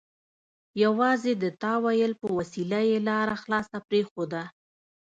[0.83, 4.43] یوازې د تأویل په وسیله یې لاره خلاصه پرېښوده.